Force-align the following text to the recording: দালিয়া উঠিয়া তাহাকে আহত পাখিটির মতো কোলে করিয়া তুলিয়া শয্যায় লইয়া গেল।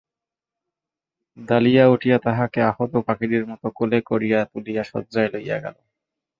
দালিয়া 1.37 1.85
উঠিয়া 1.87 2.17
তাহাকে 2.19 2.59
আহত 2.61 2.93
পাখিটির 3.07 3.43
মতো 3.47 3.67
কোলে 3.75 3.99
করিয়া 4.01 4.39
তুলিয়া 4.51 4.83
শয্যায় 4.83 5.29
লইয়া 5.33 5.57
গেল। 5.59 5.75